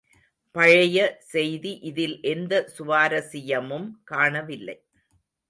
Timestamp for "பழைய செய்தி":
0.55-1.79